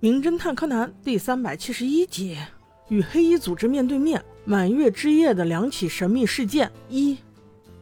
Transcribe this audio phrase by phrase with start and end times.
[0.00, 2.36] 名侦探柯南第三百七十一集：
[2.88, 7.18] 与黑衣组织面对面，满月之夜的两起神秘事件一。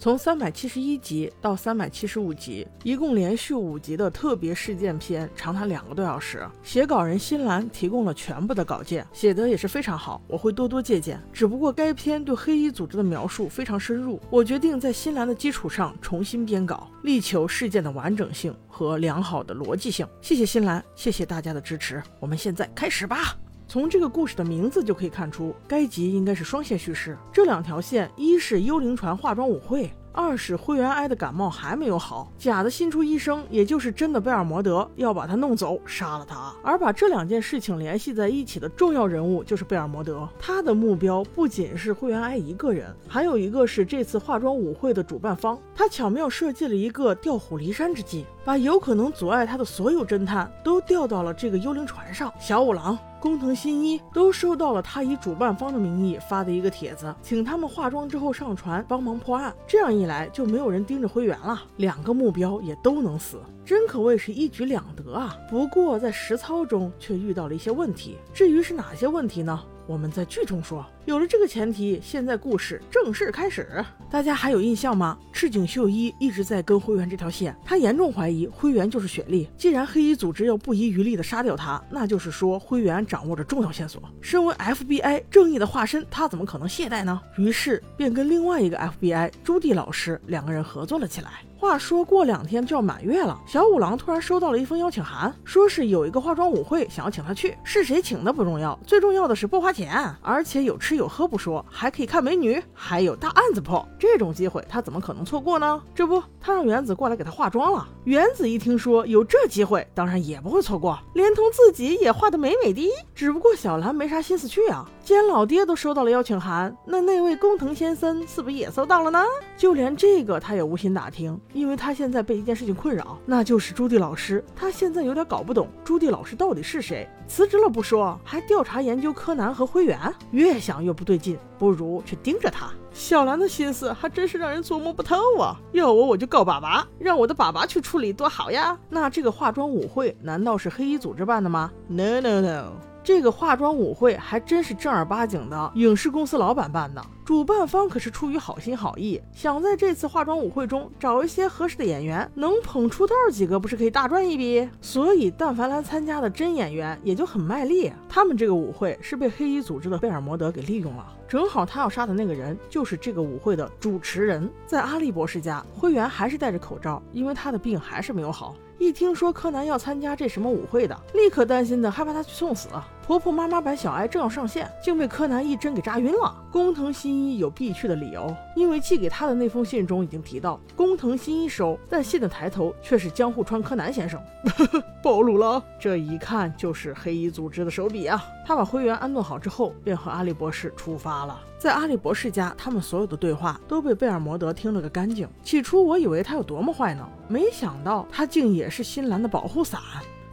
[0.00, 6.42] 从三百七十一集到三百七十五集，一共连续五集的特别事件篇，长达两个多小时。
[6.62, 11.22] 写稿人新兰提供了全部的稿件，写得也是非常好，我会多多借鉴。
[11.34, 20.08] 只不过该篇对黑衣组织的描述非常深入，我决定在新兰的基础上重新编稿，力求事件的完整性和良好的逻辑性。
[20.22, 22.02] 谢谢新兰，谢谢大家的支持。
[22.18, 23.36] 我们现在开始吧。
[23.68, 27.16] 从这个故事的名字就可以看出，该集应该是双线叙事。
[27.32, 36.52] 这两条线，一是幽灵船化妆舞会，二是灰原哀的感冒还没有好，假的新出医生，也就是真的贝尔摩德要把他弄走，杀了他。
[36.62, 45.58] 而把这两件事情联系在一起的重要人物就是贝尔摩德，他的目标不仅是灰原哀一个人，还有一个是这次化妆舞会的主办方。
[45.74, 52.32] 他巧妙设计了一个调虎离山之计，把有可能阻碍他的所有侦探都调到了这个幽灵船上。
[52.40, 52.98] 小五郎。
[53.20, 59.54] 工藤新一都收到了他以主办方的名义发的一个帖子，请他们化妆之后上船帮忙破案。
[59.66, 65.38] 这样一来，就没有人盯着灰原了，两个目标也都能死，真可谓是一举两得啊！
[65.48, 69.62] 不过在实操中却遇到了一些问题，至于是哪些问题呢？
[69.86, 73.84] 我们在剧中说，有了这个前提，现在故事正式开始。
[74.10, 75.16] 大家还有印象吗？
[75.32, 79.48] 赤井秀一一直在跟灰原这条线，他严重怀疑灰原就是雪莉。
[79.56, 84.02] 既然黑衣组织要不遗余力的杀掉他，那就是说灰原掌握着重要线索。
[84.20, 87.20] 身为 FBI 正义的化身，他怎么可能懈怠呢？
[87.36, 91.44] 于是便跟另外一个 FBI 朱棣老师两个人合作了起来。
[91.60, 97.54] 话说过两天就要满月了，小五郎突然收到了一封邀请函，说是有一个化妆舞会，想要请他去。
[97.62, 103.86] 是谁请的不重要，最重要的是不花钱，而且有吃有喝不说，还可以看美女，还有大案子破。
[103.98, 105.82] 这种机会他怎么可能错过呢？
[105.94, 107.86] 这不，他让原子过来给他化妆了。
[108.04, 112.90] 原子一听说有这机会，当然也不会错过，连同自己也化得美美的。
[113.14, 114.88] 只不过小兰没啥心思去啊。
[115.10, 119.20] 既然老爹都收到了邀请函，那那位工藤先生是不是也收到了呢？
[119.56, 121.36] 就连这个他也无心打听。
[121.52, 124.44] 因为他现在被一件事情困扰，那就是朱棣老师。
[124.54, 127.08] 他现在有点搞不懂朱棣老师到底是谁。
[127.26, 129.98] 辞职了不说，还调查研究柯南和灰原。
[130.30, 132.68] 越想越不对劲，不如去盯着他。
[132.92, 135.56] 小兰的心思还真是让人琢磨不透啊！
[135.72, 138.78] 要我我就告爸爸，让我的爸爸去处理多好呀。
[138.88, 142.89] 那这个化妆舞会难道是黑衣组织办的吗？No No No。
[143.02, 154.68] 这个化妆舞会还真是正儿八经的影视公司老板办的，主办方可是出于好心好意，想在这次化妆舞会中找一些合适的演员，能捧出道几个不是可以大赚一笔？
[154.80, 157.90] 所以但凡来参加的真演员也就很卖力。
[158.08, 164.50] 他们这个舞会是被黑衣组织的贝尔摩德给利用了，正好他要杀的那个人就是这个舞会的主持人。
[164.66, 168.54] 在阿笠博士家，灰原还是戴着口罩，因为他的病还是没有好。
[168.80, 172.66] 一听说柯南要参加这什么舞会的，立刻担心的害怕他去送死。
[173.10, 176.32] 婆婆妈妈版小哀正要上线，竟被柯南一针给扎晕了。
[176.48, 184.22] 工藤新一有必去的理由，因为寄给他的那封信中已经提到工藤新一收，但信的抬头却是江户川柯南先生，
[185.02, 185.60] 暴露了。
[185.76, 188.24] 这一看就是黑衣组织的手笔啊！
[188.46, 191.36] 他把灰原安顿好之后，便和阿笠博士出发了。
[191.58, 195.28] 在阿笠博士家，他们所有的对话都被贝尔摩德听了个干净。
[195.42, 199.80] 起初我以为他有多么坏呢，没想到他竟也是新兰的保护伞。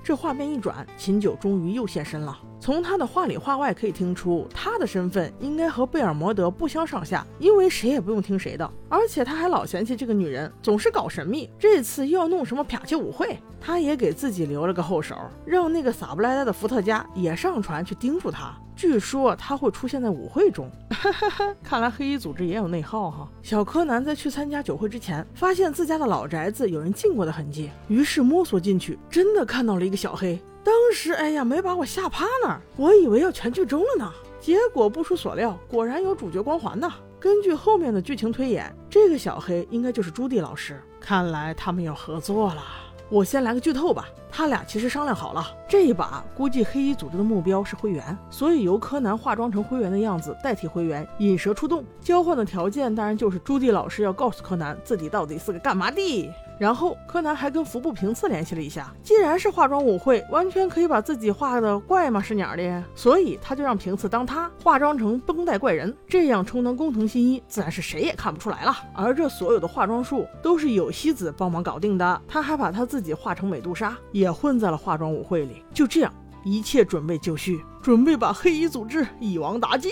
[0.08, 2.40] 这画面一转，秦九终于又现身了。
[2.62, 8.72] 从他的话里话外可以听出，他的身份应该和贝尔摩德不相上下，因为谁也不用听谁的。
[8.90, 15.16] 而且他还老嫌弃这个女人总是搞神秘，这次又要弄什么啪气舞会，他也给自己留了个后手，
[15.46, 18.54] 让那个撒不来呆的伏特加也上船去盯住他。
[18.76, 23.28] 据说他会出现在舞会中， 哈哈看来黑衣组织也有内耗哈。
[23.42, 30.40] 小柯南在去参加酒会之前，发现自家的老宅子有人进过的痕迹，于是摸索进去，真的看到了一个小黑。
[30.64, 34.12] 当时哎呀，没把我吓趴那儿，我以为要全剧终了呢。
[34.40, 36.94] 结果不出所料，果然有主角光环呢。
[37.28, 42.64] 根据后面的剧情推演，这个小黑应该就是朱棣老师，看来他们要合作了。
[43.10, 51.84] 我先来个剧透吧，他俩其实商量好了，这一把估计黑衣组织的目标是灰原，所以由柯南化妆成灰原的样子代替灰原引蛇出洞。
[52.00, 56.32] 交换的条件当然就是朱棣老师要告诉柯南自己到底是个干嘛的。
[56.60, 68.76] 然后柯南还跟服部平次联系了一下，既然是化妆舞会，完全可以把自己画的怪嘛是鸟的，所以他就让平次当他化妆成绷带怪人，这样充当工藤新一，自然是谁也看不出来了。
[68.94, 75.64] 而这所有的化妆术都是有希子帮忙搞定的，他还把他自己化成美杜莎，也混在了化妆舞会里。
[75.74, 76.14] 就这样。
[76.44, 79.90] 一切准备就绪，准备把黑衣组织一网打尽。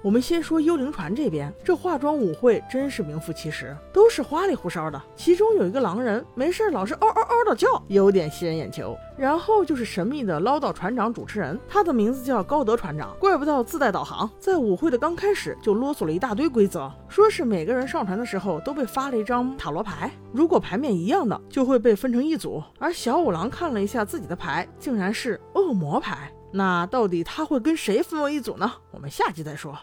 [0.00, 4.98] 我们先说幽灵船这边，这化妆舞会真是名副其实，都是花里胡哨的。
[5.14, 8.96] 其中有一个狼人，没事老是嗷嗷嗷的叫，有点吸人眼球。
[9.14, 22.62] 然后就是神秘的唠叨船长主持人，他的名字叫高德船长，怪不得自带导航，在舞会的刚开始就啰嗦了一大堆规则，说是每个人上船的时候都被发了一张塔罗牌，如果牌面一样的就会被分成一组。
[22.78, 26.32] 而小五郎看了一下自己的牌，竟然是恶魔牌。
[26.56, 28.74] 那到底他会跟谁分为一组呢？
[28.92, 29.76] 我们下集再说。